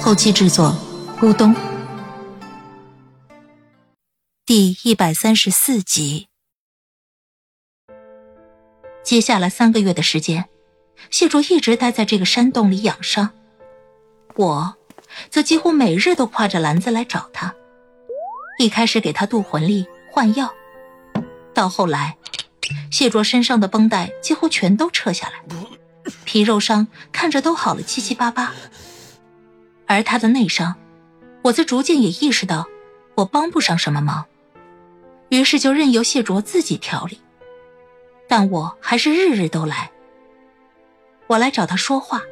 [0.00, 0.74] 后期制作：
[1.20, 1.54] 咕咚。
[4.46, 6.28] 第一百三十四集。
[9.02, 10.48] 接下来三个月的时间，
[11.10, 13.30] 谢卓一直待在这个山洞里养伤，
[14.36, 14.76] 我
[15.30, 17.54] 则几乎每日都挎着篮子来找他。
[18.58, 20.54] 一开始给他渡魂力、换药。
[21.52, 22.16] 到后来，
[22.90, 25.42] 谢卓身上的绷带几乎全都撤下来，
[26.24, 28.54] 皮肉伤看着都好了七七八八。
[29.88, 30.76] 而他的内伤，
[31.42, 32.66] 我则逐渐也意识到
[33.16, 34.24] 我帮不上什么忙，
[35.30, 37.20] 于是就任由谢卓自己调理。
[38.28, 39.90] 但我还是日日都来。
[41.26, 42.22] 我来找他说话，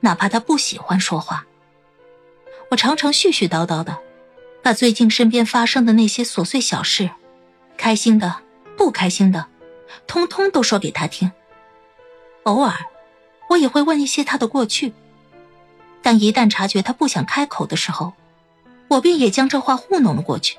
[0.00, 1.46] 哪怕他不喜欢说话。
[2.70, 3.98] 我常常絮絮叨叨的，
[4.62, 7.10] 把最近身边发生的那些琐碎小事，
[7.76, 8.36] 开心的。
[8.76, 9.46] 不开心的，
[10.06, 11.30] 通通都说给他听。
[12.42, 12.74] 偶尔，
[13.48, 14.92] 我也会问一些他的过去，
[16.04, 18.12] 但一旦察觉他不想开口的时候，
[18.88, 20.58] 我便也将这话糊弄了过去。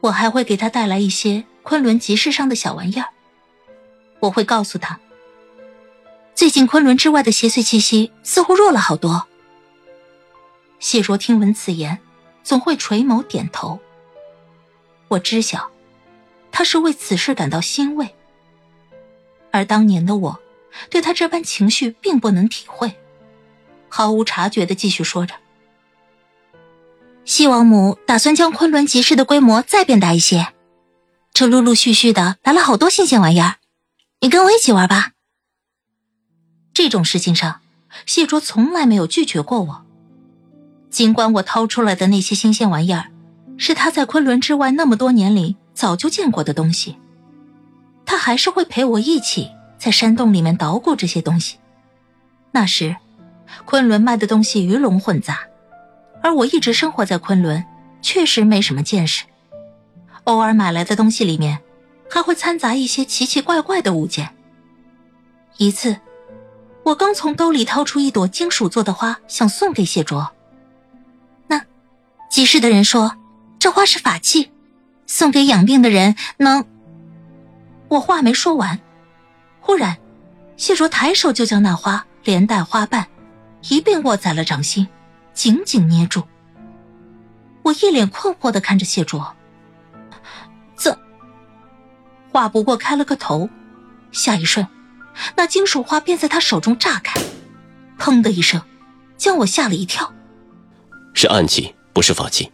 [0.00, 3.10] 我还会给他带来一些昆仑集市上的小玩意儿。
[4.20, 4.98] 我会告诉他，
[6.34, 9.26] 最近昆仑之外的邪祟气息似乎弱了好多。
[10.80, 11.98] 谢卓听闻此言，
[12.42, 13.78] 总会垂眸点头。
[15.08, 15.70] 我知晓。
[16.50, 18.14] 他是为此事感到欣慰，
[19.50, 20.38] 而当年的我，
[20.90, 22.94] 对他这般情绪并不能体会，
[23.94, 25.34] 毫无察觉的继续说着
[27.26, 30.54] ：“西王母打算将昆仑集市的规模再变大一些，
[31.34, 33.56] 这陆陆续续的来了好多新鲜玩意儿，
[34.20, 35.10] 你跟我一起玩吧。”
[36.72, 37.60] 这种事情上，
[38.06, 39.84] 谢卓从来没有拒绝过我，
[40.88, 43.10] 尽管我掏出来的那些新鲜玩意儿，
[43.58, 45.56] 是他在昆仑之外那么多年里。
[45.74, 46.96] 早就见过的东西，
[48.04, 51.56] 他还是会陪我一起在山洞里面捣鼓这些东西。
[52.52, 52.94] 那时，
[53.64, 55.40] 昆仑卖的东西鱼龙混杂，
[56.22, 57.64] 而我一直生活在昆仑，
[58.00, 59.24] 确实没什么见识。
[60.24, 61.60] 偶尔买来的东西里面，
[62.10, 64.30] 还会掺杂一些奇奇怪怪的物件。
[65.56, 65.96] 一次，
[66.84, 70.30] 我刚从兜里掏出一朵金属做的花，想送给谢卓。
[71.46, 71.60] 那，
[72.30, 73.16] 集市的人说，
[73.58, 74.50] 这花是法器。
[75.04, 76.64] 送给养病的人能。
[77.88, 78.80] 我话没说完，
[79.60, 79.98] 忽然，
[80.56, 83.06] 谢卓抬手就将那花连带花瓣
[83.68, 84.86] 一并握在了掌心，
[85.32, 86.22] 紧紧捏住。
[87.62, 89.34] 我一脸困惑的看着谢卓，
[90.74, 90.98] 怎？
[92.32, 93.48] 话不过开了个头，
[94.10, 94.66] 下一瞬，
[95.36, 97.20] 那金属花便在他手中炸开，
[97.98, 98.60] 砰的一声，
[99.16, 100.12] 将我吓了一跳。
[101.14, 102.50] 是暗器，不是法器。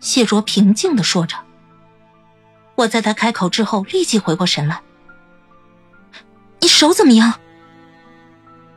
[0.00, 1.36] 谢卓平静的说着。
[2.74, 4.80] 我在他开口之后立即回过神来。
[6.60, 7.38] 你手怎么样？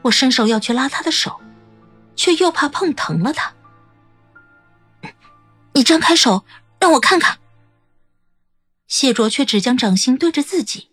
[0.03, 1.39] 我伸手要去拉他的手，
[2.16, 3.53] 却又怕碰疼了他。
[5.73, 6.45] 你张开手
[6.79, 7.39] 让我看看。
[8.88, 10.90] 谢卓却只将掌心对着自己，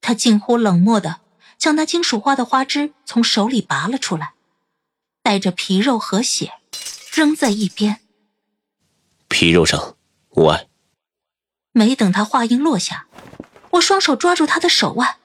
[0.00, 1.20] 他近乎冷漠的
[1.58, 4.32] 将那金属花的花枝从手里拔了出来，
[5.22, 6.54] 带着皮肉和血，
[7.12, 8.00] 扔在一边。
[9.28, 9.96] 皮肉上
[10.30, 10.68] 无碍。
[11.72, 13.06] 没等他话音落下，
[13.72, 15.16] 我双手抓住他的手腕，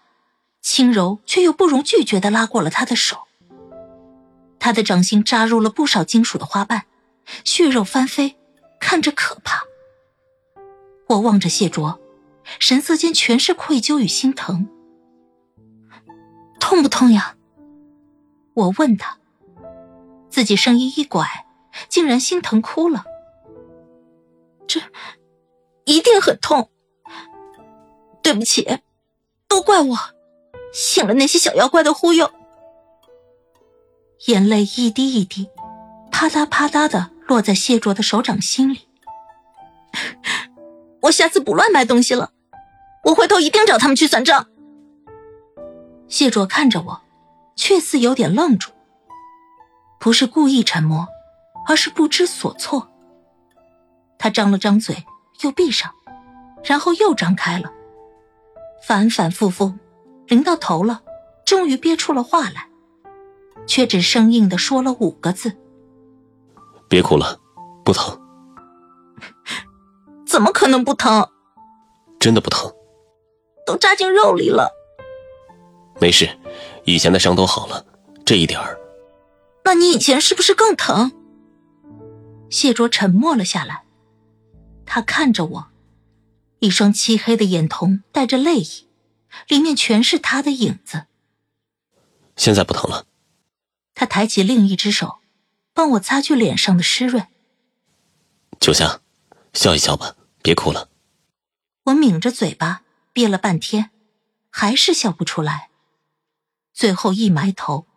[0.69, 3.23] 轻柔却又不容拒绝的拉过了他的手。
[4.59, 6.85] 他的掌心扎入了不少金属的花瓣，
[7.43, 8.37] 血肉翻飞，
[8.79, 9.63] 看着可怕。
[11.07, 11.99] 我望着谢卓，
[12.59, 14.69] 神色间全是愧疚与心疼。
[16.59, 17.35] 痛不痛呀？
[18.53, 19.17] 我问他，
[20.29, 21.47] 自己声音一拐，
[21.87, 23.05] 竟然心疼哭了。
[24.67, 24.79] 这。
[25.85, 26.69] 一定很痛，
[28.21, 28.81] 对不起，
[29.47, 29.97] 都怪我，
[30.71, 32.31] 信了那些小妖怪的忽悠。
[34.27, 35.49] 眼泪一滴一滴，
[36.11, 38.87] 啪嗒啪嗒的落在谢卓的手掌心里。
[41.03, 42.31] 我下次不乱买东西了，
[43.05, 44.47] 我回头一定找他们去算账。
[46.07, 47.01] 谢卓看着我，
[47.55, 48.71] 却似有点愣住，
[49.99, 51.07] 不是故意沉默，
[51.67, 52.89] 而是不知所措。
[54.17, 55.05] 他张了张嘴。
[55.41, 55.89] 又闭上，
[56.65, 57.71] 然后又张开了，
[58.85, 59.73] 反反复复，
[60.29, 61.01] 临到头了，
[61.45, 62.69] 终于憋出了话来
[63.67, 65.51] ：“却只生硬的说了五个字
[66.87, 67.39] ：“别哭了，
[67.83, 68.17] 不疼。”
[70.25, 71.27] 怎么可能不疼？
[72.19, 72.71] 真的不疼，
[73.65, 74.69] 都扎进肉里了。
[75.99, 76.29] 没事，
[76.85, 77.83] 以前的伤都好了，
[78.23, 78.79] 这一点儿。
[79.65, 81.11] 那你以前是不是更疼？
[82.49, 83.83] 谢卓沉默了下来，
[84.85, 85.67] 他看着我，
[86.59, 88.88] 一双漆黑的眼瞳带着泪意，
[89.47, 91.05] 里面全是他的影子。
[92.35, 93.05] 现在不疼了。
[93.93, 95.19] 他抬起另一只手，
[95.73, 97.27] 帮我擦去脸上的湿润。
[98.59, 99.01] 九香，
[99.53, 100.89] 笑一笑吧，别哭了。
[101.83, 103.91] 我抿着嘴巴，憋了半天，
[104.49, 105.69] 还是笑不出来。
[106.73, 107.87] 最后一埋头，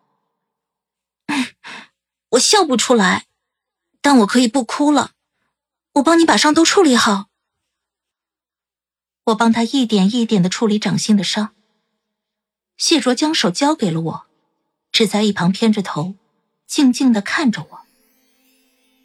[2.31, 3.27] 我笑不出来，
[4.01, 5.13] 但我可以不哭了。
[5.95, 7.27] 我帮你把伤都处理好。
[9.25, 11.51] 我帮他一点一点的处理掌心的伤。
[12.77, 14.23] 谢卓将手交给了我，
[14.91, 16.15] 只在一旁偏着头，
[16.67, 17.81] 静静的看着我。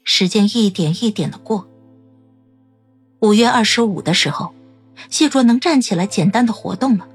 [0.03, 1.69] 时间一点一点的过。
[3.19, 4.55] 五月二十五的时候，
[5.09, 7.07] 谢卓能站起来简单的活动了。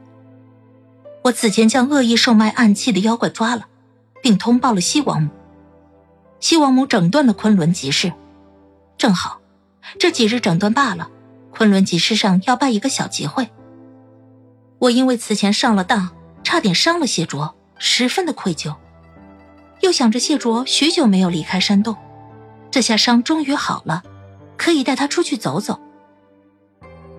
[1.24, 3.66] 我此前将恶意售卖暗器的妖怪抓了，
[4.22, 5.30] 并通报了西王母。
[6.38, 8.12] 西王母整顿了昆仑集市，
[8.98, 9.40] 正好
[9.98, 11.10] 这几日整顿罢了，
[11.52, 13.48] 昆仑集市上要办一个小集会。
[14.78, 16.10] 我因为此前上了当，
[16.42, 18.74] 差点伤了谢卓，十分的愧疚。
[19.80, 21.96] 又想着谢卓许久没有离开山洞，
[22.70, 24.02] 这下伤终于好了，
[24.56, 25.80] 可以带他出去走走。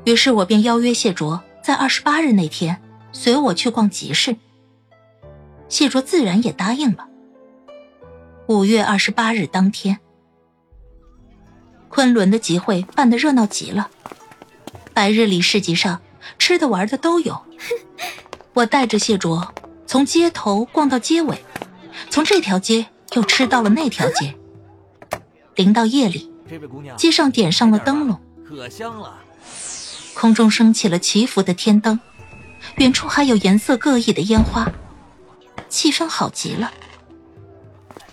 [0.06, 2.82] 于是我便邀约谢卓在二十八日那天。
[3.16, 4.36] 随我去逛集市，
[5.70, 7.08] 谢卓自然也答应了。
[8.48, 10.00] 五月二十八日当天，
[11.90, 13.92] 昆仑的集会办得热闹极了。
[14.94, 16.02] 白日里市集上
[16.38, 17.42] 吃的玩的都有。
[18.54, 19.54] 我带着谢卓
[19.88, 21.44] 从街头逛到街尾，
[22.10, 24.36] 从这条街又吃到了那条街。
[25.56, 26.32] 临到夜里，
[26.98, 29.20] 街上点上了灯笼，可香了。
[30.14, 32.00] 空中升起了祈福的天灯。
[32.78, 34.72] 远处还有颜色各异的烟花，
[35.68, 36.72] 气氛好极了。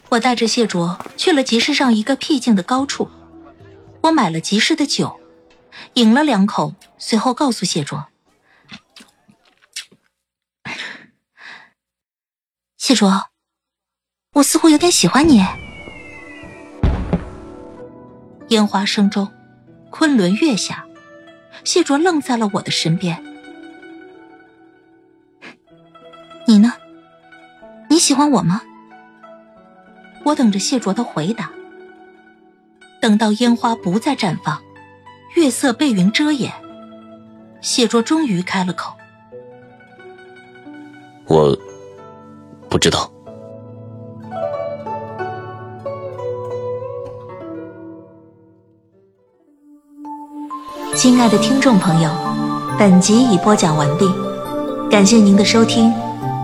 [0.08, 3.08] 我带着谢卓去了集市上一个僻静的高处，
[4.00, 5.19] 我买了集市的酒，
[5.94, 8.06] 饮了两口，随后告诉谢卓
[12.76, 13.30] ：“谢卓，
[14.34, 15.44] 我似乎有点喜欢你。”
[18.48, 19.32] 烟花声中，
[19.90, 20.86] 昆仑月下，
[21.64, 23.22] 谢卓愣在了我的身边。
[26.46, 26.72] 你呢？
[27.88, 28.62] 你喜欢我吗？
[30.24, 31.50] 我等着谢卓的回答。
[33.00, 34.62] 等到烟花不再绽放，
[35.34, 36.52] 月色被云遮掩，
[37.60, 38.92] 谢卓终于开了口
[41.28, 41.56] ：“我
[42.68, 43.10] 不知道。”
[50.96, 52.10] 亲爱的听众朋友，
[52.78, 54.10] 本集已播讲完毕，
[54.90, 55.92] 感谢您的收听。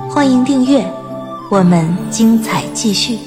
[0.09, 0.88] 欢迎订阅，
[1.50, 3.19] 我们精彩继续。